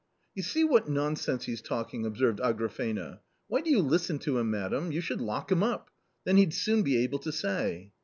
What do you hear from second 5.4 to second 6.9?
him up.... then he'd soon